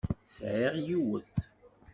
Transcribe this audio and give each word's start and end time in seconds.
Sεiɣ 0.35 0.73
yiwet. 0.85 1.35